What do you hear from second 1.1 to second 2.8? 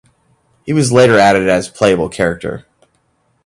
added as playable character.